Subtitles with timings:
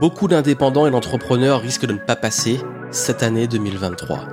[0.00, 2.60] Beaucoup d'indépendants et d'entrepreneurs risquent de ne pas passer
[2.92, 4.28] cette année 2023.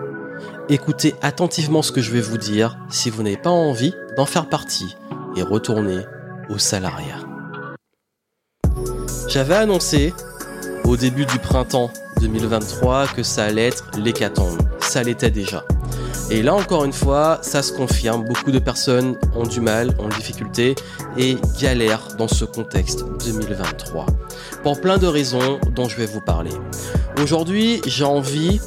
[0.70, 4.48] Écoutez attentivement ce que je vais vous dire si vous n'avez pas envie d'en faire
[4.48, 4.96] partie
[5.36, 6.06] et retourner
[6.50, 7.18] au salariat.
[9.28, 10.14] J'avais annoncé
[10.84, 11.90] au début du printemps
[12.22, 14.62] 2023 que ça allait être l'hécatombe.
[14.82, 15.64] Ça l'était déjà.
[16.32, 20.08] Et là encore une fois, ça se confirme, beaucoup de personnes ont du mal, ont
[20.08, 20.74] des difficultés
[21.18, 24.08] et galèrent dans ce contexte 2023.
[24.64, 26.50] Pour plein de raisons dont je vais vous parler.
[27.22, 28.60] Aujourd'hui, j'ai envie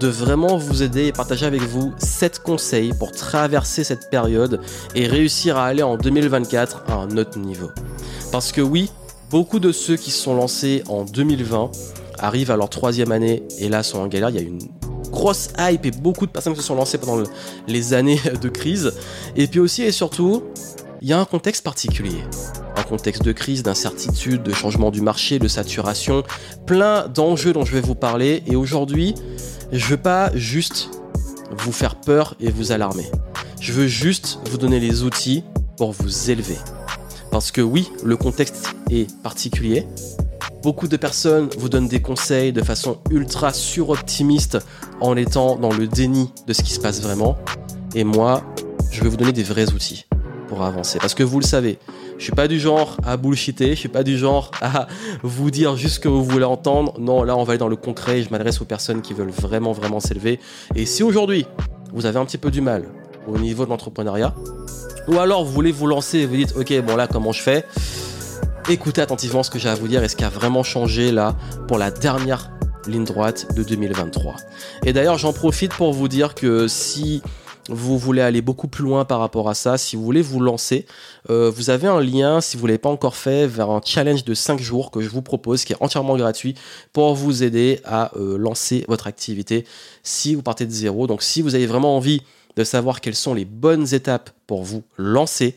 [0.00, 4.60] de vraiment vous aider et partager avec vous 7 conseils pour traverser cette période
[4.96, 7.70] et réussir à aller en 2024 à un autre niveau.
[8.32, 8.90] Parce que oui,
[9.30, 11.70] beaucoup de ceux qui se sont lancés en 2020
[12.18, 14.30] arrivent à leur troisième année et là sont en galère.
[14.30, 14.58] Il y a une
[15.24, 17.22] grosse hype et beaucoup de personnes se sont lancées pendant
[17.66, 18.92] les années de crise.
[19.36, 20.42] Et puis aussi et surtout,
[21.00, 22.20] il y a un contexte particulier.
[22.76, 26.24] Un contexte de crise, d'incertitude, de changement du marché, de saturation,
[26.66, 28.42] plein d'enjeux dont je vais vous parler.
[28.46, 29.14] Et aujourd'hui,
[29.72, 30.90] je veux pas juste
[31.56, 33.10] vous faire peur et vous alarmer.
[33.62, 35.42] Je veux juste vous donner les outils
[35.78, 36.58] pour vous élever.
[37.30, 39.86] Parce que oui, le contexte est particulier,
[40.64, 44.56] Beaucoup de personnes vous donnent des conseils de façon ultra suroptimiste
[45.02, 47.36] en étant dans le déni de ce qui se passe vraiment.
[47.94, 48.42] Et moi,
[48.90, 50.06] je vais vous donner des vrais outils
[50.48, 50.98] pour avancer.
[50.98, 51.78] Parce que vous le savez,
[52.16, 54.86] je suis pas du genre à bullshiter, je suis pas du genre à
[55.22, 56.98] vous dire juste ce que vous voulez entendre.
[56.98, 59.72] Non, là on va aller dans le concret, je m'adresse aux personnes qui veulent vraiment
[59.72, 60.40] vraiment s'élever.
[60.74, 61.44] Et si aujourd'hui
[61.92, 62.88] vous avez un petit peu du mal
[63.28, 64.34] au niveau de l'entrepreneuriat,
[65.08, 67.66] ou alors vous voulez vous lancer et vous dites ok bon là comment je fais?
[68.72, 71.36] Écoutez attentivement ce que j'ai à vous dire et ce qui a vraiment changé là
[71.68, 72.50] pour la dernière
[72.86, 74.36] ligne droite de 2023.
[74.84, 77.22] Et d'ailleurs, j'en profite pour vous dire que si
[77.68, 80.86] vous voulez aller beaucoup plus loin par rapport à ça, si vous voulez vous lancer,
[81.30, 84.24] euh, vous avez un lien, si vous ne l'avez pas encore fait, vers un challenge
[84.24, 86.54] de 5 jours que je vous propose, qui est entièrement gratuit,
[86.92, 89.64] pour vous aider à euh, lancer votre activité
[90.02, 91.06] si vous partez de zéro.
[91.06, 92.22] Donc si vous avez vraiment envie
[92.56, 95.56] de savoir quelles sont les bonnes étapes pour vous lancer,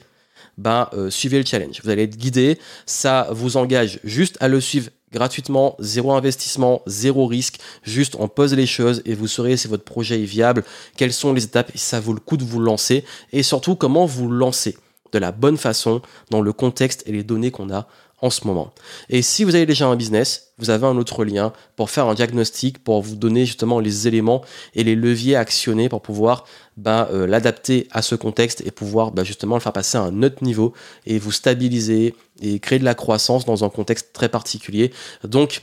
[0.57, 1.81] ben, euh, suivez le challenge.
[1.83, 2.57] Vous allez être guidé.
[2.85, 7.59] Ça vous engage juste à le suivre gratuitement, zéro investissement, zéro risque.
[7.83, 10.63] Juste on pose les choses et vous saurez si votre projet est viable,
[10.97, 14.05] quelles sont les étapes et ça vaut le coup de vous lancer et surtout comment
[14.05, 14.77] vous lancer
[15.13, 17.87] de la bonne façon dans le contexte et les données qu'on a
[18.21, 18.73] en ce moment.
[19.09, 22.15] Et si vous avez déjà un business, vous avez un autre lien pour faire un
[22.15, 26.45] diagnostic, pour vous donner justement les éléments et les leviers actionnés pour pouvoir
[26.77, 30.23] ben, euh, l'adapter à ce contexte et pouvoir ben, justement le faire passer à un
[30.23, 30.73] autre niveau
[31.05, 34.91] et vous stabiliser et créer de la croissance dans un contexte très particulier.
[35.23, 35.61] Donc,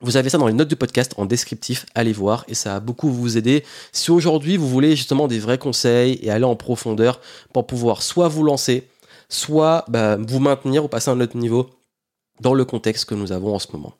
[0.00, 2.80] vous avez ça dans les notes du podcast en descriptif, allez voir et ça va
[2.80, 3.64] beaucoup vous aider.
[3.92, 7.20] Si aujourd'hui vous voulez justement des vrais conseils et aller en profondeur
[7.52, 8.88] pour pouvoir soit vous lancer,
[9.28, 11.70] soit bah, vous maintenir ou passer à un autre niveau
[12.40, 13.94] dans le contexte que nous avons en ce moment.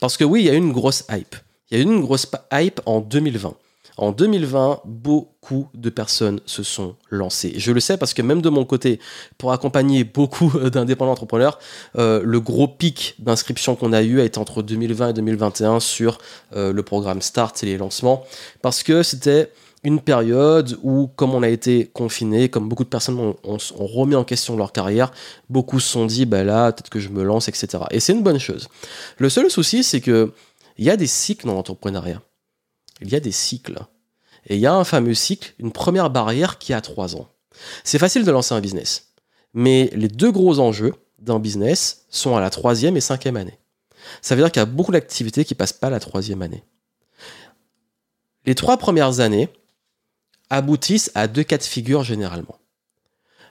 [0.00, 1.36] Parce que oui, il y a une grosse hype.
[1.70, 3.54] Il y a eu une grosse hype en 2020.
[3.98, 7.54] En 2020, beaucoup de personnes se sont lancées.
[7.56, 9.00] Je le sais parce que même de mon côté,
[9.38, 11.58] pour accompagner beaucoup d'indépendants entrepreneurs,
[11.96, 16.18] euh, le gros pic d'inscription qu'on a eu a été entre 2020 et 2021 sur
[16.54, 18.24] euh, le programme Start et les lancements,
[18.60, 19.50] parce que c'était
[19.86, 24.24] une période où, comme on a été confiné, comme beaucoup de personnes ont, remis en
[24.24, 25.12] question leur carrière,
[25.48, 27.84] beaucoup se sont dit, bah là, peut-être que je me lance, etc.
[27.92, 28.68] Et c'est une bonne chose.
[29.18, 30.32] Le seul souci, c'est que
[30.76, 32.20] il y a des cycles dans l'entrepreneuriat.
[33.00, 33.78] Il y a des cycles.
[34.48, 37.28] Et il y a un fameux cycle, une première barrière qui a trois ans.
[37.84, 39.12] C'est facile de lancer un business.
[39.54, 43.60] Mais les deux gros enjeux d'un business sont à la troisième et cinquième année.
[44.20, 46.64] Ça veut dire qu'il y a beaucoup d'activités qui passent pas la troisième année.
[48.46, 49.48] Les trois premières années,
[50.50, 52.58] aboutissent à deux cas de figure généralement.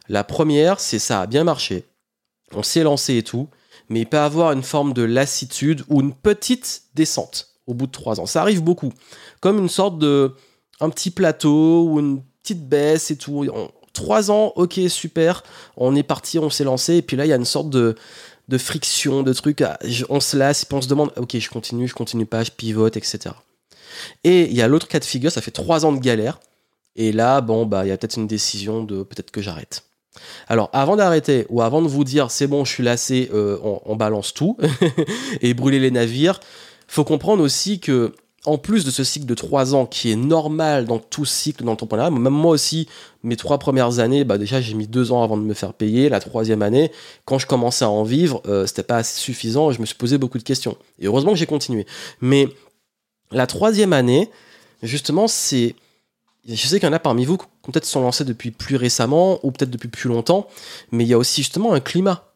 [0.08, 1.86] La première, c'est ça a bien marché,
[2.54, 3.48] on s'est lancé et tout,
[3.90, 7.92] mais il peut avoir une forme de lassitude ou une petite descente au bout de
[7.92, 8.26] trois ans.
[8.26, 8.94] Ça arrive beaucoup,
[9.40, 10.34] comme une sorte de
[10.80, 13.48] un petit plateau ou une petite baisse et tout.
[13.94, 15.44] trois ans, ok, super,
[15.78, 17.96] on est parti, on s'est lancé, et puis là, il y a une sorte de,
[18.50, 19.80] de friction, de trucs, ah,
[20.10, 22.52] on se lasse, et puis on se demande, ok, je continue, je continue pas, je
[22.52, 23.34] pivote, etc.
[24.24, 26.40] Et il y a l'autre cas de figure, ça fait trois ans de galère,
[26.96, 29.84] et là, bon, bah, il y a peut-être une décision de peut-être que j'arrête.
[30.47, 33.96] Alors, avant d'arrêter ou avant de vous dire c'est bon, je suis lassé, euh, on,
[33.96, 34.58] balance tout
[35.42, 36.40] et brûler les navires,
[36.88, 38.14] faut comprendre aussi que
[38.46, 42.12] en plus de ce cycle de trois ans qui est normal dans tout cycle d'entrepreneuriat,
[42.12, 42.88] même moi aussi,
[43.24, 46.09] mes trois premières années, bah déjà j'ai mis deux ans avant de me faire payer.
[46.09, 46.91] La troisième année,
[47.26, 49.72] quand je commençais à en vivre, euh, c'était pas assez suffisant.
[49.72, 50.78] Je me suis posé beaucoup de questions.
[51.00, 51.88] Et heureusement que j'ai continué.
[52.22, 52.48] Mais
[53.32, 54.30] la troisième année,
[54.84, 55.76] justement, c'est
[56.47, 59.40] je sais qu'il y en a parmi vous qui peut-être sont lancés depuis plus récemment
[59.44, 60.47] ou peut-être depuis plus longtemps,
[60.92, 62.34] mais il y a aussi justement un climat.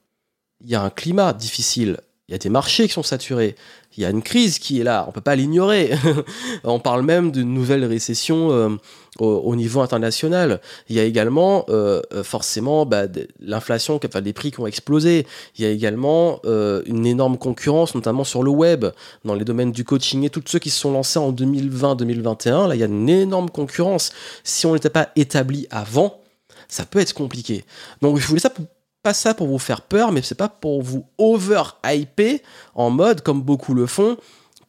[0.62, 1.98] Il y a un climat difficile.
[2.30, 3.56] Il y a des marchés qui sont saturés,
[3.98, 5.90] il y a une crise qui est là, on peut pas l'ignorer.
[6.64, 8.70] on parle même d'une nouvelle récession euh,
[9.18, 10.62] au, niveau international.
[10.90, 13.08] Il y a également euh, euh, forcément bah,
[13.40, 15.26] l'inflation, enfin, des prix qui ont explosé.
[15.58, 18.86] Il y a également une énorme concurrence, notamment sur le web,
[19.26, 22.68] dans les domaines du coaching et tous ceux qui se sont lancés en 2020-2021.
[22.68, 24.12] Là, il y a une énorme concurrence.
[24.44, 26.22] Si on n'était pas établi avant,
[26.68, 27.66] ça peut être compliqué.
[28.04, 28.68] Donc je voulais ça pour
[29.02, 32.40] pas ça pour vous faire peur, mais c'est pas pour vous over-hyper
[32.76, 34.18] en mode comme beaucoup le font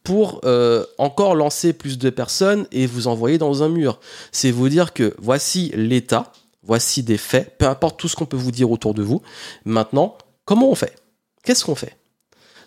[0.03, 3.99] pour euh, encore lancer plus de personnes et vous envoyer dans un mur.
[4.31, 6.31] C'est vous dire que voici l'état,
[6.63, 9.21] voici des faits, peu importe tout ce qu'on peut vous dire autour de vous.
[9.65, 10.95] Maintenant, comment on fait?
[11.43, 11.97] Qu'est-ce qu'on fait?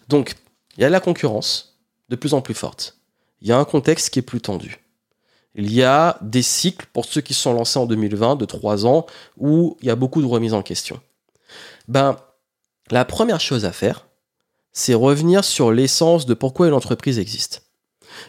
[0.08, 0.34] Donc,
[0.76, 2.98] il y a la concurrence de plus en plus forte.
[3.40, 4.80] Il y a un contexte qui est plus tendu.
[5.54, 9.06] Il y a des cycles pour ceux qui sont lancés en 2020 de 3 ans
[9.36, 11.00] où il y a beaucoup de remises en question.
[11.88, 12.16] Ben,
[12.90, 14.06] la première chose à faire,
[14.72, 17.62] c'est revenir sur l'essence de pourquoi une entreprise existe.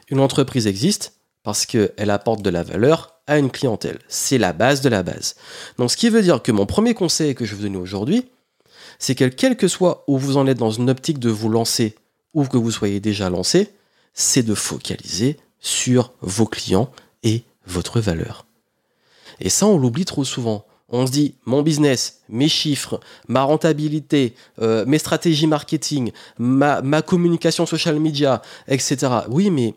[0.10, 1.13] Une entreprise existe
[1.44, 4.00] parce qu'elle apporte de la valeur à une clientèle.
[4.07, 5.36] C'est la base de la base.
[5.77, 8.30] Donc ce qui veut dire que mon premier conseil que je vous donne aujourd'hui,
[9.00, 11.95] c'est que quel que soit où vous en êtes dans une optique de vous lancer
[12.33, 13.74] ou que vous soyez déjà lancé,
[14.13, 16.92] c'est de focaliser sur vos clients
[17.24, 18.45] et votre valeur.
[19.39, 24.35] Et ça, on l'oublie trop souvent on se dit mon business, mes chiffres, ma rentabilité,
[24.61, 28.97] euh, mes stratégies marketing, ma, communication social media, etc.
[29.29, 29.73] Oui, mais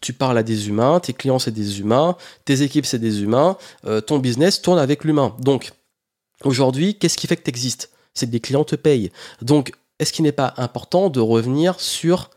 [0.00, 3.56] tu parles à des humains, tes clients c'est des humains, tes équipes c'est des humains,
[3.86, 5.36] euh, ton business tourne avec l'humain.
[5.38, 5.72] Donc
[6.44, 9.12] aujourd'hui, qu'est-ce qui fait que tu existes C'est que des clients te payent.
[9.42, 12.30] Donc est-ce qu'il n'est pas important de revenir sur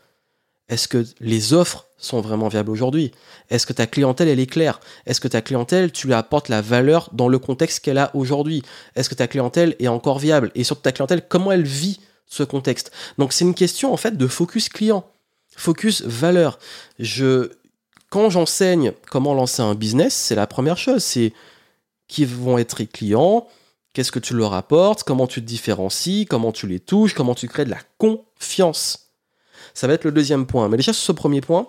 [0.68, 3.12] est-ce que les offres sont vraiment viables aujourd'hui?
[3.50, 4.80] Est-ce que ta clientèle, elle est claire?
[5.06, 8.62] Est-ce que ta clientèle, tu lui apportes la valeur dans le contexte qu'elle a aujourd'hui?
[8.96, 10.50] Est-ce que ta clientèle est encore viable?
[10.54, 12.92] Et surtout ta clientèle, comment elle vit ce contexte?
[13.18, 15.04] Donc c'est une question en fait de focus client,
[15.54, 16.58] focus valeur.
[16.98, 17.50] Je,
[18.08, 21.32] quand j'enseigne comment lancer un business, c'est la première chose, c'est
[22.08, 23.46] qui vont être clients,
[23.92, 27.48] qu'est-ce que tu leur apportes, comment tu te différencies, comment tu les touches, comment tu
[27.48, 29.03] crées de la confiance.
[29.74, 30.68] Ça va être le deuxième point.
[30.68, 31.68] Mais déjà sur ce premier point,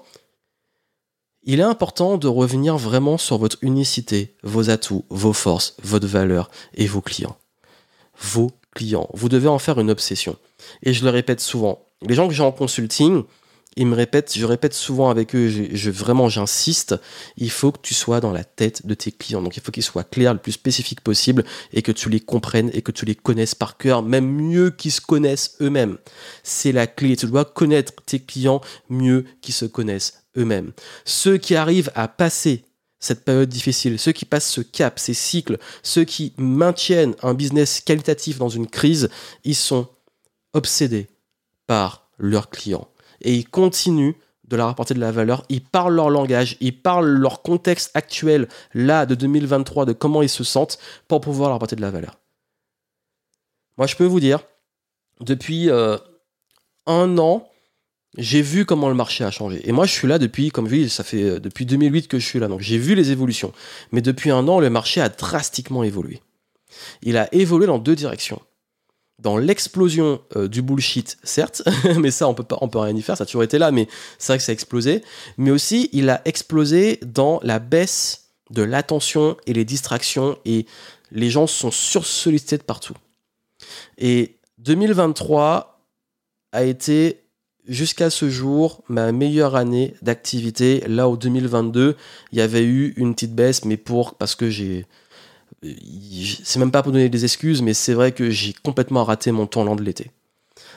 [1.43, 6.49] il est important de revenir vraiment sur votre unicité, vos atouts, vos forces, votre valeur
[6.75, 7.37] et vos clients.
[8.19, 9.09] Vos clients.
[9.13, 10.37] Vous devez en faire une obsession.
[10.83, 11.85] Et je le répète souvent.
[12.01, 13.23] Les gens que j'ai en consulting,
[13.77, 16.95] ils me répètent, je répète souvent avec eux, je, vraiment j'insiste,
[17.35, 19.41] il faut que tu sois dans la tête de tes clients.
[19.41, 21.43] Donc il faut qu'ils soient clairs, le plus spécifique possible,
[21.73, 24.93] et que tu les comprennes et que tu les connaisses par cœur, même mieux qu'ils
[24.93, 25.97] se connaissent eux-mêmes.
[26.43, 27.17] C'est la clé.
[27.17, 30.71] Tu dois connaître tes clients mieux qu'ils se connaissent eux-mêmes.
[31.03, 32.63] Ceux qui arrivent à passer
[32.99, 37.81] cette période difficile, ceux qui passent ce cap, ces cycles, ceux qui maintiennent un business
[37.81, 39.09] qualitatif dans une crise,
[39.43, 39.87] ils sont
[40.53, 41.07] obsédés
[41.67, 42.87] par leurs clients.
[43.21, 44.13] Et ils continuent
[44.47, 48.47] de leur apporter de la valeur, ils parlent leur langage, ils parlent leur contexte actuel,
[48.73, 50.77] là, de 2023, de comment ils se sentent,
[51.07, 52.19] pour pouvoir leur apporter de la valeur.
[53.77, 54.39] Moi, je peux vous dire,
[55.19, 55.97] depuis euh,
[56.85, 57.49] un an,
[58.17, 59.67] j'ai vu comment le marché a changé.
[59.67, 62.19] Et moi, je suis là depuis, comme je dis, ça fait euh, depuis 2008 que
[62.19, 62.47] je suis là.
[62.47, 63.51] Donc, j'ai vu les évolutions.
[63.91, 66.21] Mais depuis un an, le marché a drastiquement évolué.
[67.01, 68.41] Il a évolué dans deux directions.
[69.19, 71.63] Dans l'explosion euh, du bullshit, certes,
[71.99, 73.17] mais ça, on peut pas, on peut rien y faire.
[73.17, 75.03] Ça a toujours été là, mais c'est vrai que ça a explosé.
[75.37, 80.37] Mais aussi, il a explosé dans la baisse de l'attention et les distractions.
[80.45, 80.65] Et
[81.11, 82.95] les gens sont sursollicités de partout.
[83.97, 85.81] Et 2023
[86.51, 87.25] a été
[87.67, 91.95] jusqu'à ce jour, ma meilleure année d'activité, là au 2022,
[92.31, 94.85] il y avait eu une petite baisse, mais pour parce que j'ai
[96.43, 99.47] c'est même pas pour donner des excuses, mais c'est vrai que j'ai complètement raté mon
[99.47, 100.11] temps lent de l'été.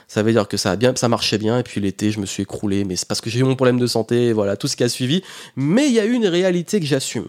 [0.07, 2.25] Ça veut dire que ça a bien, ça marchait bien, et puis l'été, je me
[2.25, 4.75] suis écroulé, mais c'est parce que j'ai eu mon problème de santé, voilà, tout ce
[4.75, 5.21] qui a suivi.
[5.55, 7.27] Mais il y a une réalité que j'assume.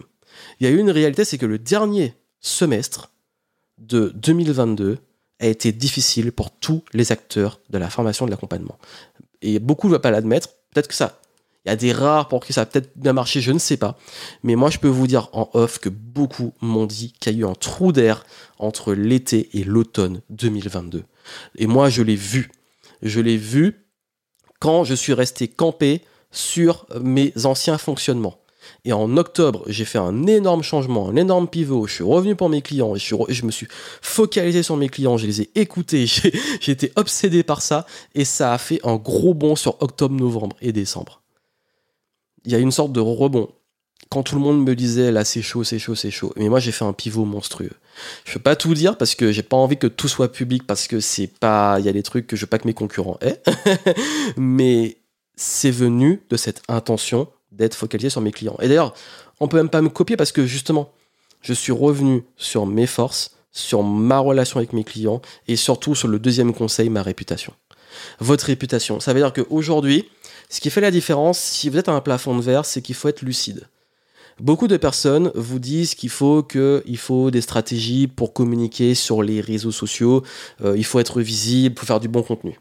[0.59, 3.13] Il y a eu une réalité, c'est que le dernier semestre
[3.79, 4.99] de 2022
[5.41, 8.79] a été difficile pour tous les acteurs de la formation de l'accompagnement
[9.43, 10.49] et beaucoup ne veulent pas l'admettre.
[10.73, 11.21] Peut-être que ça,
[11.65, 13.77] il y a des rares pour qui ça a peut-être bien marché, je ne sais
[13.77, 13.99] pas.
[14.43, 17.39] Mais moi, je peux vous dire en off que beaucoup m'ont dit qu'il y a
[17.41, 18.25] eu un trou d'air
[18.59, 21.05] entre l'été et l'automne 2022.
[21.57, 22.51] Et moi, je l'ai vu.
[23.03, 23.87] Je l'ai vu
[24.59, 28.41] quand je suis resté campé sur mes anciens fonctionnements.
[28.85, 31.87] Et en octobre, j'ai fait un énorme changement, un énorme pivot.
[31.87, 33.69] Je suis revenu pour mes clients et je, me suis
[34.01, 35.17] focalisé sur mes clients.
[35.17, 36.07] Je les ai écoutés.
[36.61, 37.87] J'ai été obsédé par ça.
[38.15, 41.20] Et ça a fait un gros bond sur octobre, novembre et décembre.
[42.45, 43.51] Il y a une sorte de rebond
[44.11, 46.33] quand tout le monde me disait là c'est chaud, c'est chaud, c'est chaud.
[46.37, 47.71] Mais moi j'ai fait un pivot monstrueux.
[48.25, 50.89] Je peux pas tout dire parce que j'ai pas envie que tout soit public parce
[50.89, 53.19] que c'est pas, il y a des trucs que je veux pas que mes concurrents
[53.21, 53.41] aient.
[54.37, 54.97] Mais
[55.37, 58.57] c'est venu de cette intention d'être focalisé sur mes clients.
[58.61, 58.95] Et d'ailleurs,
[59.39, 60.91] on peut même pas me copier parce que justement,
[61.41, 66.09] je suis revenu sur mes forces, sur ma relation avec mes clients et surtout sur
[66.09, 67.53] le deuxième conseil, ma réputation.
[68.19, 68.99] Votre réputation.
[68.99, 70.09] Ça veut dire qu'aujourd'hui,
[70.51, 72.97] ce qui fait la différence, si vous êtes à un plafond de verre, c'est qu'il
[72.97, 73.69] faut être lucide.
[74.41, 76.83] Beaucoup de personnes vous disent qu'il faut que
[77.31, 80.25] des stratégies pour communiquer sur les réseaux sociaux,
[80.65, 82.59] euh, il faut être visible, pour faire du bon contenu.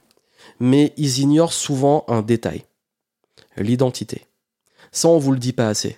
[0.60, 2.65] Mais ils ignorent souvent un détail,
[3.58, 4.25] l'identité.
[4.91, 5.98] Ça, on vous le dit pas assez.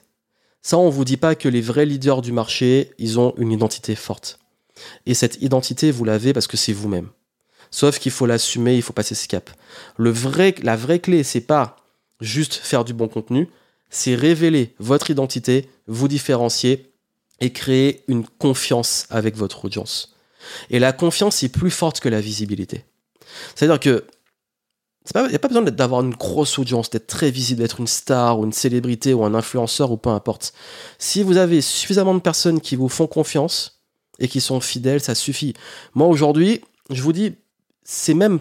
[0.61, 3.95] Ça, on vous dit pas que les vrais leaders du marché, ils ont une identité
[3.95, 4.39] forte.
[5.05, 7.09] Et cette identité, vous l'avez parce que c'est vous-même.
[7.71, 9.49] Sauf qu'il faut l'assumer, il faut passer ce cap.
[9.97, 11.77] Le vrai, la vraie clé, c'est pas
[12.21, 13.49] juste faire du bon contenu,
[13.89, 16.93] c'est révéler votre identité, vous différencier
[17.39, 20.15] et créer une confiance avec votre audience.
[20.69, 22.85] Et la confiance est plus forte que la visibilité.
[23.55, 24.05] C'est-à-dire que
[25.15, 28.39] il n'y a pas besoin d'avoir une grosse audience, d'être très visible, d'être une star
[28.39, 30.53] ou une célébrité ou un influenceur ou peu importe.
[30.99, 33.81] Si vous avez suffisamment de personnes qui vous font confiance
[34.19, 35.53] et qui sont fidèles, ça suffit.
[35.95, 36.61] Moi aujourd'hui,
[36.91, 37.33] je vous dis,
[37.83, 38.39] c'est même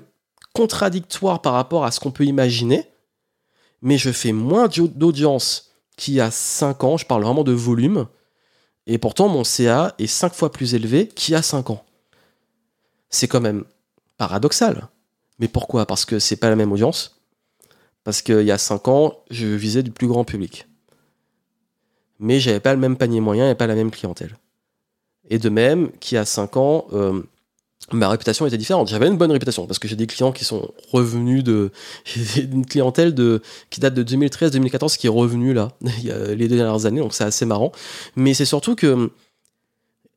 [0.53, 2.87] contradictoire par rapport à ce qu'on peut imaginer
[3.83, 8.07] mais je fais moins d'audience qu'il y a 5 ans, je parle vraiment de volume,
[8.87, 11.85] et pourtant mon CA est 5 fois plus élevé qu'il y a 5 ans.
[13.09, 13.65] C'est quand même
[14.17, 14.89] paradoxal.
[15.39, 15.87] Mais pourquoi?
[15.87, 17.21] Parce que c'est pas la même audience.
[18.05, 20.67] Parce qu'il y a 5 ans, je visais du plus grand public.
[22.19, 24.37] Mais j'avais pas le même panier moyen et pas la même clientèle.
[25.29, 27.23] Et de même, qu'il y a 5 ans, euh,
[27.93, 28.89] ma réputation était différente.
[28.89, 31.71] J'avais une bonne réputation parce que j'ai des clients qui sont revenus de.
[32.37, 37.01] Une clientèle de, qui date de 2013-2014 qui est revenue là, les deux dernières années,
[37.01, 37.73] donc c'est assez marrant.
[38.17, 39.11] Mais c'est surtout que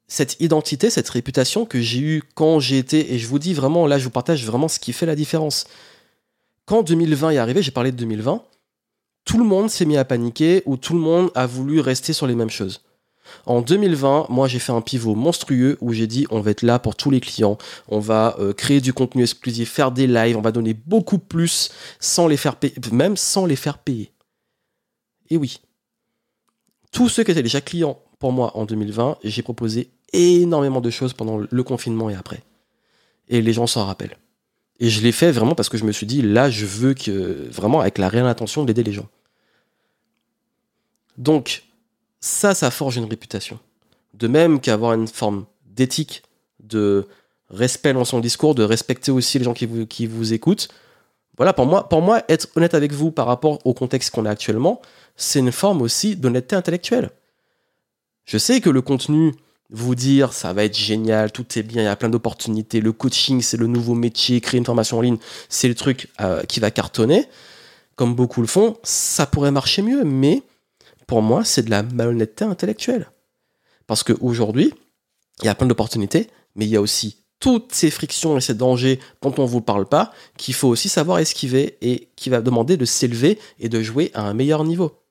[0.08, 3.88] cette identité, cette réputation que j'ai eue quand j'ai été, et je vous dis vraiment,
[3.88, 5.66] là je vous partage vraiment ce qui fait la différence.
[6.66, 8.44] Quand 2020 est arrivé, j'ai parlé de 2020,
[9.26, 12.28] tout le monde s'est mis à paniquer ou tout le monde a voulu rester sur
[12.28, 12.82] les mêmes choses.
[13.46, 16.80] En 2020, moi j'ai fait un pivot monstrueux où j'ai dit on va être là
[16.80, 20.42] pour tous les clients, on va euh, créer du contenu exclusif, faire des lives, on
[20.42, 24.12] va donner beaucoup plus sans les faire payer, même sans les faire payer.
[25.30, 25.62] Et oui,
[26.92, 31.14] tous ceux qui étaient déjà clients pour moi en 2020, j'ai proposé énormément de choses
[31.14, 32.44] pendant le confinement et après.
[33.28, 34.18] Et les gens s'en rappellent.
[34.80, 37.48] Et je l'ai fait vraiment parce que je me suis dit, là, je veux que,
[37.50, 39.08] vraiment, avec la réelle intention d'aider les gens.
[41.18, 41.64] Donc,
[42.24, 43.60] ça, ça forge une réputation.
[44.14, 46.24] De même qu'avoir une forme d'éthique,
[46.62, 47.06] de
[47.50, 50.70] respect dans son discours, de respecter aussi les gens qui vous, qui vous écoutent.
[51.36, 54.30] Voilà, pour moi, pour moi, être honnête avec vous par rapport au contexte qu'on a
[54.30, 54.82] actuellement,
[55.18, 57.10] c'est une forme aussi d'honnêteté intellectuelle.
[58.24, 59.34] Je sais que le contenu,
[59.70, 62.94] vous dire ça va être génial, tout est bien, il y a plein d'opportunités, le
[62.94, 65.18] coaching c'est le nouveau métier, créer une formation en ligne,
[65.50, 67.28] c'est le truc euh, qui va cartonner,
[67.98, 70.44] comme beaucoup le font, ça pourrait marcher mieux, mais
[71.08, 73.12] pour moi, c'est de la malhonnêteté intellectuelle.
[73.88, 74.74] Parce qu'aujourd'hui,
[75.42, 78.54] il y a plein d'opportunités, mais il y a aussi toutes ces frictions et ces
[78.54, 82.42] dangers dont on ne vous parle pas, qu'il faut aussi savoir esquiver et qui va
[82.42, 85.04] demander de s'élever et de jouer à un meilleur niveau.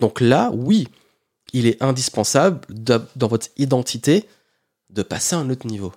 [0.00, 0.88] Donc là, oui,
[1.52, 4.26] il est indispensable dans votre identité
[4.90, 5.92] de passer à un autre niveau.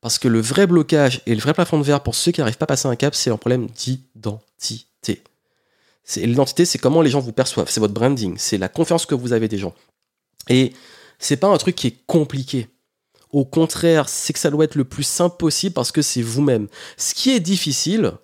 [0.00, 2.58] Parce que le vrai blocage et le vrai plafond de verre pour ceux qui n'arrivent
[2.58, 4.89] pas à passer un cap, c'est un problème d'identité.
[6.16, 9.32] L'identité, c'est comment les gens vous perçoivent, c'est votre branding, c'est la confiance que vous
[9.32, 9.74] avez des gens.
[10.48, 10.72] Et
[11.18, 12.68] c'est pas un truc qui est compliqué.
[13.32, 16.66] Au contraire, c'est que ça doit être le plus simple possible parce que c'est vous-même.
[16.96, 18.14] Ce qui est difficile,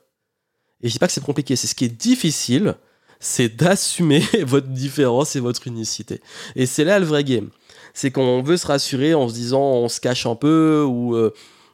[0.82, 2.74] et je dis pas que c'est compliqué, c'est ce qui est difficile,
[3.20, 6.20] c'est d'assumer votre différence et votre unicité.
[6.56, 7.50] Et c'est là le vrai game.
[7.94, 11.32] C'est qu'on veut se rassurer en se disant on se cache un peu ou euh,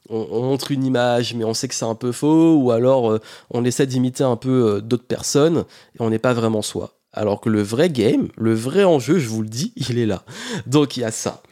[0.09, 3.21] on, montre une image, mais on sait que c'est un peu faux, ou alors euh,
[3.50, 6.99] on essaie d'imiter un peu euh, d'autres personnes, et on n'est pas vraiment soi.
[7.12, 10.25] Alors que le vrai game, le vrai enjeu, je vous le dis, il est là.
[10.66, 11.42] Donc il y a ça.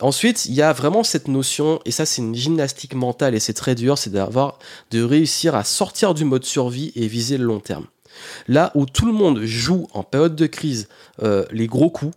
[0.00, 3.54] Ensuite, il y a vraiment cette notion, et ça c'est une gymnastique mentale et c'est
[3.54, 4.58] très dur, c'est d'avoir
[4.90, 7.86] de réussir à sortir du mode survie et viser le long terme.
[8.46, 10.88] Là où tout le monde joue en période de crise
[11.22, 12.14] euh, les gros coups,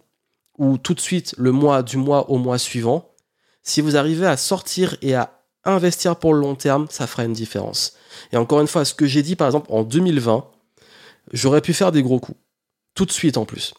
[0.57, 3.09] ou tout de suite le mois du mois au mois suivant,
[3.63, 5.38] si vous arrivez à sortir et à
[5.71, 7.93] investir pour le long terme, ça fera une différence.
[8.31, 10.45] Et encore une fois, ce que j'ai dit par exemple en 2020,
[11.33, 12.37] j'aurais pu faire des gros coups.
[12.95, 13.73] Tout de suite en plus.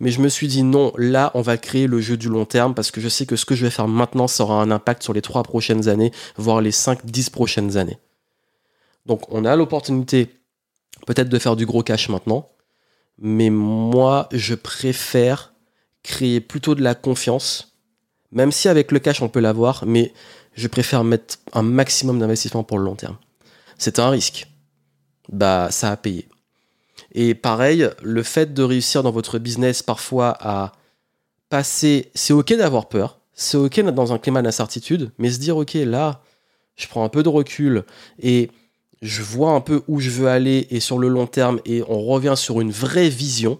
[0.00, 2.74] Mais je me suis dit non, là on va créer le jeu du long terme
[2.74, 5.02] parce que je sais que ce que je vais faire maintenant, ça aura un impact
[5.02, 7.98] sur les trois prochaines années, voire les 5-10 prochaines années.
[9.06, 10.40] Donc on a l'opportunité
[11.06, 12.48] peut-être de faire du gros cash maintenant,
[13.18, 15.52] mais moi je préfère
[16.02, 17.76] créer plutôt de la confiance,
[18.32, 20.14] même si avec le cash on peut l'avoir, mais
[20.54, 23.16] je préfère mettre un maximum d'investissement pour le long terme.
[23.78, 24.46] C'est un risque.
[25.30, 26.28] Bah, ça a payé.
[27.12, 30.72] Et pareil, le fait de réussir dans votre business parfois à
[31.48, 35.56] passer, c'est ok d'avoir peur, c'est ok d'être dans un climat d'incertitude, mais se dire
[35.56, 36.22] ok là,
[36.76, 37.84] je prends un peu de recul
[38.20, 38.50] et
[39.02, 42.02] je vois un peu où je veux aller et sur le long terme et on
[42.04, 43.58] revient sur une vraie vision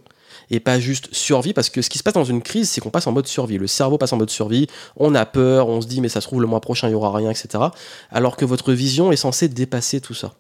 [0.51, 2.91] et pas juste survie parce que ce qui se passe dans une crise c'est qu'on
[2.91, 3.59] passe en mode survie.
[3.59, 4.67] Le cerveau passe en mode survie
[4.97, 6.95] on a peur on se dit mais ça se trouve le mois prochain il y
[6.95, 7.65] aura rien etc
[8.11, 10.35] alors que votre vision est censée dépasser tout ça.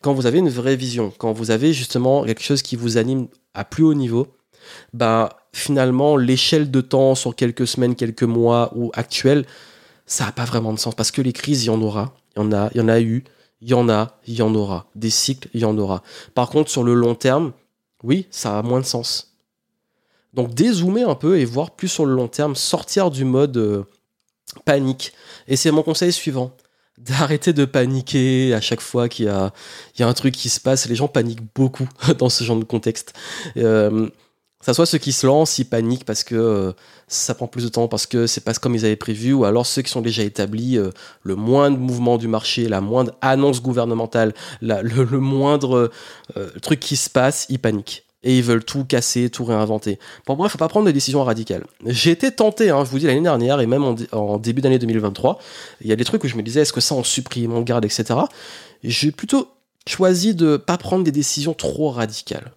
[0.00, 3.28] Quand vous avez une vraie vision quand vous avez justement quelque chose qui vous anime
[3.54, 4.28] à plus haut niveau
[4.92, 9.44] bah finalement l'échelle de temps sur quelques semaines quelques mois ou actuelle
[10.06, 10.94] ça n'a pas vraiment de sens.
[10.94, 12.14] Parce que les crises il y en aura.
[12.36, 13.24] Y en a il y en a eu.
[13.62, 14.86] Il y en a, il y en aura.
[14.94, 16.02] Des cycles, il y en aura.
[16.34, 17.52] Par contre, sur le long terme,
[18.06, 19.34] oui, ça a moins de sens.
[20.32, 23.82] Donc dézoomer un peu et voir plus sur le long terme, sortir du mode euh,
[24.64, 25.12] panique.
[25.48, 26.52] Et c'est mon conseil suivant.
[26.98, 29.52] D'arrêter de paniquer à chaque fois qu'il y a,
[29.98, 30.88] un truc qui se passe.
[30.88, 33.12] Les gens paniquent beaucoup dans ce genre de contexte.
[33.56, 34.08] Euh,
[34.66, 36.72] ça soit ceux qui se lancent, ils paniquent parce que euh,
[37.06, 39.64] ça prend plus de temps, parce que c'est pas comme ils avaient prévu, ou alors
[39.64, 40.90] ceux qui sont déjà établis, euh,
[41.22, 45.92] le moindre mouvement du marché, la moindre annonce gouvernementale, le, moindre
[46.36, 48.06] euh, truc qui se passe, ils paniquent.
[48.24, 50.00] Et ils veulent tout casser, tout réinventer.
[50.24, 51.64] Pour moi, il faut pas prendre des décisions radicales.
[51.84, 55.38] J'ai été tenté, hein, je vous dis, l'année dernière, et même en, début d'année 2023,
[55.82, 57.60] il y a des trucs où je me disais, est-ce que ça on supprime, on
[57.60, 58.18] garde, etc.
[58.82, 59.46] J'ai plutôt
[59.86, 62.50] choisi de pas prendre des décisions trop radicales.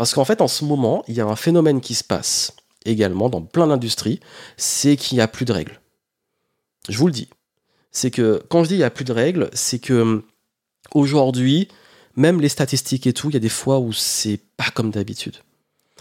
[0.00, 2.54] Parce qu'en fait, en ce moment, il y a un phénomène qui se passe
[2.86, 4.18] également dans plein d'industries,
[4.56, 5.78] c'est qu'il n'y a plus de règles.
[6.88, 7.28] Je vous le dis.
[7.92, 10.24] C'est que quand je dis il n'y a plus de règles, c'est que
[10.94, 11.68] aujourd'hui,
[12.16, 15.36] même les statistiques et tout, il y a des fois où c'est pas comme d'habitude.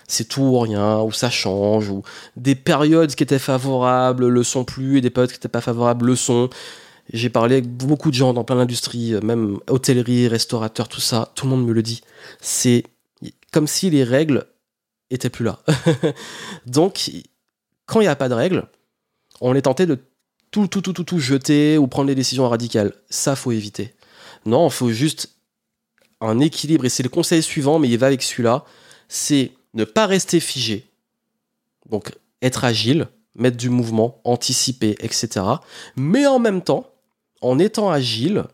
[0.08, 2.04] C'est tout ou rien, ou ça change, ou
[2.38, 6.06] des périodes qui étaient favorables le sont plus, et des périodes qui n'étaient pas favorables
[6.06, 6.50] le sont.
[7.12, 11.48] J'ai parlé avec beaucoup de gens dans plein d'industries, même hôtellerie, restaurateur, tout ça, tout
[11.48, 12.00] le monde me le dit.
[12.40, 12.86] C'est
[13.52, 14.46] comme si les règles
[15.10, 15.60] étaient plus là.
[16.66, 17.12] Donc,
[17.86, 18.68] quand il n'y a pas de règles,
[19.42, 19.98] on est tenté de
[20.52, 22.94] tout, tout, tout, tout, tout jeter ou prendre des décisions radicales.
[23.10, 23.94] Ça, faut éviter.
[24.46, 25.36] Non, il faut juste
[26.22, 28.66] un équilibre, et c'est le conseil suivant, mais il va avec celui-là,
[29.08, 30.90] c'est ne pas rester figé.
[31.90, 35.46] Donc, être agile, mettre du mouvement, anticiper, etc.
[35.96, 36.92] Mais en même temps,
[37.42, 38.46] en étant agile,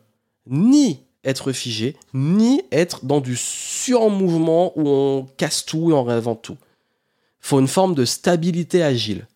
[0.48, 6.42] ni être figé, ni être dans du surmouvement où on casse tout et on réinvente
[6.42, 6.58] tout.
[7.40, 9.28] Faut une forme de stabilité agile.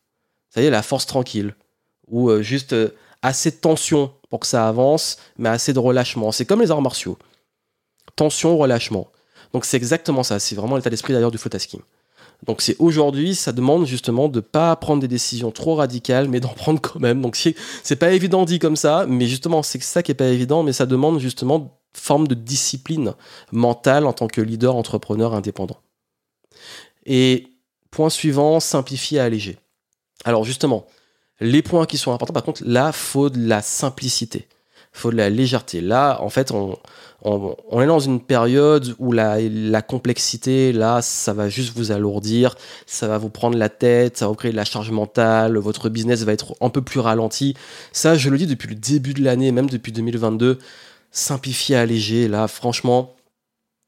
[0.56, 1.56] Est, la force tranquille.
[2.08, 2.90] Ou euh, juste euh,
[3.22, 6.32] assez de tension pour que ça avance, mais assez de relâchement.
[6.32, 7.18] C'est comme les arts martiaux.
[8.16, 9.08] Tension, relâchement.
[9.54, 10.40] Donc c'est exactement ça.
[10.40, 11.50] C'est vraiment l'état d'esprit d'ailleurs du flow.
[12.46, 16.40] Donc c'est aujourd'hui, ça demande justement de ne pas prendre des décisions trop radicales, mais
[16.40, 17.22] d'en prendre quand même.
[17.22, 20.64] Donc c'est pas évident dit comme ça, mais justement c'est ça qui est pas évident,
[20.64, 23.14] mais ça demande justement forme de discipline
[23.52, 25.78] mentale en tant que leader entrepreneur indépendant.
[27.06, 27.48] Et
[27.92, 29.58] point suivant, simplifier, alléger.
[30.26, 30.86] Alors justement,
[31.40, 34.48] les points qui sont importants, par contre, là, faut de la simplicité,
[34.92, 35.80] faut de la légèreté.
[35.82, 36.78] Là, en fait, on,
[37.82, 43.08] est dans une période où la, la, complexité, là, ça va juste vous alourdir, ça
[43.08, 46.24] va vous prendre la tête, ça va vous créer de la charge mentale, votre business
[46.24, 47.56] va être un peu plus ralenti.
[47.94, 50.60] Ça, je le dis depuis le début de l'année, même depuis 2022
[51.12, 52.28] simplifier, alléger.
[52.28, 53.16] Là, franchement,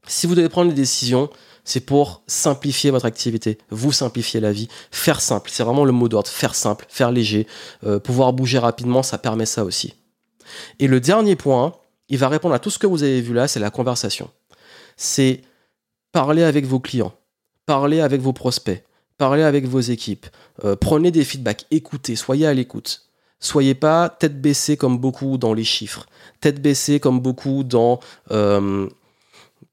[0.07, 1.29] si vous devez prendre des décisions,
[1.63, 5.49] c'est pour simplifier votre activité, vous simplifier la vie, faire simple.
[5.53, 7.47] C'est vraiment le mot d'ordre, faire simple, faire léger,
[7.85, 9.93] euh, pouvoir bouger rapidement, ça permet ça aussi.
[10.79, 11.73] Et le dernier point,
[12.09, 14.29] il va répondre à tout ce que vous avez vu là, c'est la conversation.
[14.97, 15.41] C'est
[16.11, 17.13] parler avec vos clients,
[17.65, 18.83] parler avec vos prospects,
[19.17, 20.25] parler avec vos équipes,
[20.65, 23.10] euh, prenez des feedbacks, écoutez, soyez à l'écoute.
[23.43, 26.05] Soyez pas tête baissée comme beaucoup dans les chiffres,
[26.41, 27.99] tête baissée comme beaucoup dans
[28.29, 28.87] euh,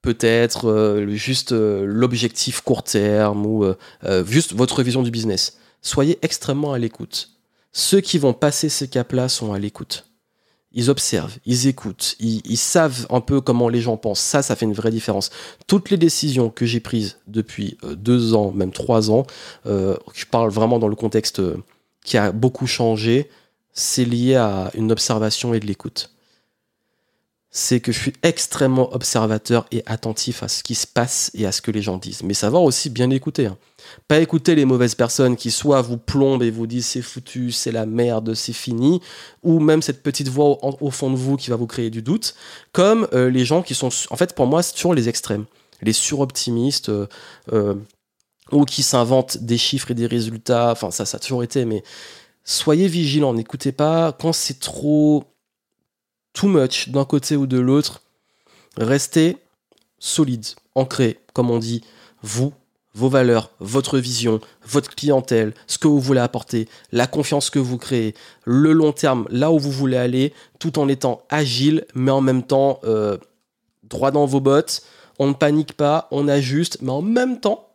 [0.00, 3.66] peut-être euh, juste euh, l'objectif court terme ou
[4.24, 5.58] juste votre vision du business.
[5.82, 7.32] Soyez extrêmement à l'écoute.
[7.72, 10.06] Ceux qui vont passer ces caps-là sont à l'écoute.
[10.72, 14.20] Ils observent, ils écoutent, ils, ils, savent un peu comment les gens pensent.
[14.20, 15.30] Ça, ça fait une vraie différence.
[15.66, 19.26] Toutes les décisions que j'ai prises depuis deux ans, même trois ans,
[19.64, 21.40] je parle vraiment dans le contexte
[22.04, 23.28] qui a beaucoup changé,
[23.78, 26.10] c'est lié à une observation et de l'écoute.
[27.50, 31.52] C'est que je suis extrêmement observateur et attentif à ce qui se passe et à
[31.52, 32.22] ce que les gens disent.
[32.24, 33.46] Mais savoir aussi bien écouter.
[33.46, 33.56] Hein.
[34.08, 37.70] Pas écouter les mauvaises personnes qui soit vous plombent et vous disent c'est foutu, c'est
[37.70, 39.00] la merde, c'est fini,
[39.44, 42.34] ou même cette petite voix au, fond de vous qui va vous créer du doute,
[42.72, 43.90] comme euh, les gens qui sont...
[44.10, 45.46] En fait, pour moi, toujours les extrêmes.
[45.82, 47.06] Les suroptimistes, euh,
[47.52, 47.74] euh,
[48.50, 50.72] ou qui s'inventent des chiffres et des résultats.
[50.72, 51.84] Enfin, ça, ça a toujours été, mais
[52.48, 53.34] soyez vigilants.
[53.34, 55.24] N'écoutez pas quand c'est trop
[56.32, 58.02] too much d'un côté ou de l'autre.
[58.76, 59.36] Restez
[59.98, 61.82] solide, ancré, comme on dit,
[62.22, 62.52] vous,
[62.94, 67.76] vos valeurs, votre vision, votre clientèle, ce que vous voulez apporter, la confiance que vous
[67.76, 72.20] créez, le long terme, là où vous voulez aller, tout en étant agile, mais en
[72.20, 73.18] même temps euh,
[73.82, 74.82] droit dans vos bottes.
[75.18, 77.68] On ne panique pas, on ajuste, mais en même temps,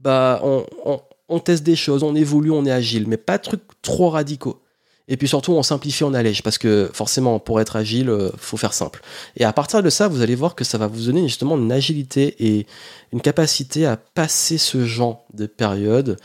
[0.00, 1.00] bah, on, on
[1.38, 4.62] teste des choses, on évolue, on est agile, mais pas de trucs trop radicaux.
[5.08, 8.56] Et puis surtout, on simplifie, on allège, parce que forcément, pour être agile, euh, faut
[8.56, 9.02] faire simple.
[9.36, 11.70] Et à partir de ça, vous allez voir que ça va vous donner justement une
[11.70, 12.66] agilité et
[13.12, 16.18] une capacité à passer ce genre de période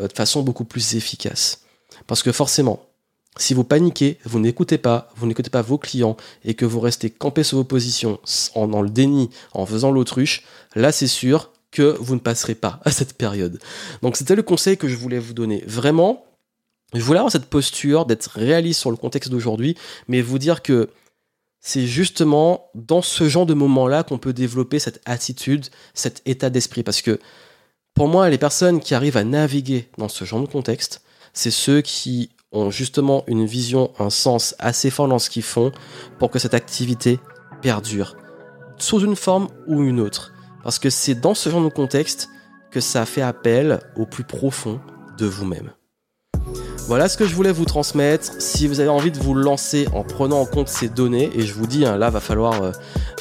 [0.00, 1.62] euh, de façon beaucoup plus efficace.
[2.06, 2.86] Parce que forcément,
[3.38, 7.08] si vous paniquez, vous n'écoutez pas, vous n'écoutez pas vos clients et que vous restez
[7.08, 8.18] campé sur vos positions
[8.54, 10.42] en, dans le déni, en faisant l'autruche,
[10.74, 11.50] là c'est sûr
[11.82, 13.60] vous ne passerez pas à cette période.
[14.02, 15.62] Donc c'était le conseil que je voulais vous donner.
[15.66, 16.24] Vraiment,
[16.94, 19.76] je voulais avoir cette posture d'être réaliste sur le contexte d'aujourd'hui,
[20.08, 20.88] mais vous dire que
[21.60, 26.84] c'est justement dans ce genre de moment-là qu'on peut développer cette attitude, cet état d'esprit.
[26.84, 27.18] Parce que
[27.94, 31.80] pour moi, les personnes qui arrivent à naviguer dans ce genre de contexte, c'est ceux
[31.80, 35.72] qui ont justement une vision, un sens assez fort dans ce qu'ils font
[36.18, 37.18] pour que cette activité
[37.62, 38.16] perdure,
[38.78, 40.32] sous une forme ou une autre.
[40.66, 42.28] Parce que c'est dans ce genre de contexte
[42.72, 44.80] que ça fait appel au plus profond
[45.16, 45.70] de vous-même.
[46.88, 48.32] Voilà ce que je voulais vous transmettre.
[48.40, 51.54] Si vous avez envie de vous lancer en prenant en compte ces données, et je
[51.54, 52.72] vous dis, hein, là, va falloir, euh,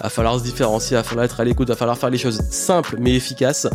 [0.02, 2.96] va falloir se différencier, va falloir être à l'écoute, va falloir faire les choses simples
[3.00, 3.68] mais efficaces.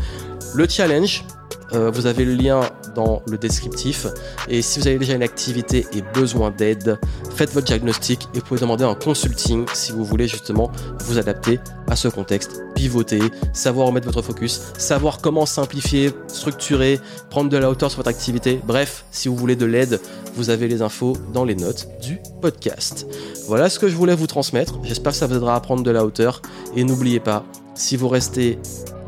[0.54, 1.24] Le challenge,
[1.72, 2.60] euh, vous avez le lien
[2.96, 4.06] dans le descriptif.
[4.48, 6.98] Et si vous avez déjà une activité et besoin d'aide,
[7.36, 10.72] faites votre diagnostic et vous pouvez demander un consulting si vous voulez justement
[11.04, 13.20] vous adapter à ce contexte, pivoter,
[13.52, 16.98] savoir remettre votre focus, savoir comment simplifier, structurer,
[17.30, 18.60] prendre de la hauteur sur votre activité.
[18.64, 20.00] Bref, si vous voulez de l'aide,
[20.34, 23.06] vous avez les infos dans les notes du podcast.
[23.46, 24.80] Voilà ce que je voulais vous transmettre.
[24.82, 26.42] J'espère que ça vous aidera à prendre de la hauteur.
[26.74, 28.58] Et n'oubliez pas, si vous restez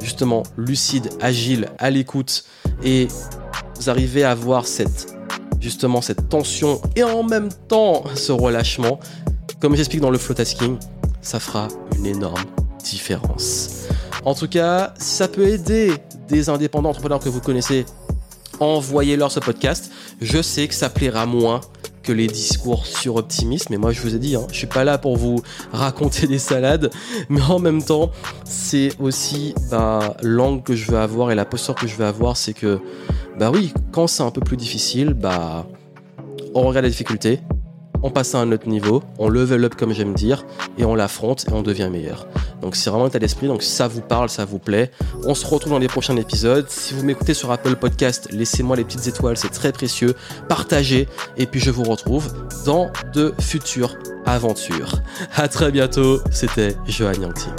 [0.02, 2.44] justement lucide, agile, à l'écoute
[2.84, 3.08] et
[3.80, 5.14] vous à avoir cette
[5.60, 8.98] justement cette tension et en même temps ce relâchement,
[9.60, 10.76] comme j'explique dans le flow tasking,
[11.20, 12.42] ça fera une énorme
[12.82, 13.86] différence.
[14.24, 15.92] En tout cas, si ça peut aider
[16.28, 17.86] des indépendants entrepreneurs que vous connaissez,
[18.60, 19.90] envoyez-leur ce podcast.
[20.20, 21.60] Je sais que ça plaira moins
[22.02, 23.68] que les discours sur optimisme.
[23.70, 26.38] Mais moi, je vous ai dit, hein, je suis pas là pour vous raconter des
[26.38, 26.90] salades,
[27.28, 28.10] mais en même temps,
[28.44, 32.36] c'est aussi bah, l'angle que je veux avoir et la posture que je veux avoir,
[32.36, 32.80] c'est que,
[33.38, 35.66] bah oui, quand c'est un peu plus difficile, bah,
[36.54, 37.40] on regarde la difficulté,
[38.02, 40.44] on passe à un autre niveau, on level up comme j'aime dire,
[40.76, 42.26] et on l'affronte et on devient meilleur.
[42.62, 44.90] Donc c'est vraiment un état d'esprit, donc ça vous parle, ça vous plaît.
[45.24, 46.66] On se retrouve dans les prochains épisodes.
[46.68, 50.14] Si vous m'écoutez sur Apple Podcast, laissez-moi les petites étoiles, c'est très précieux.
[50.48, 52.32] Partagez, et puis je vous retrouve
[52.64, 55.02] dans de futures aventures.
[55.34, 57.52] À très bientôt, c'était Johan Yangting.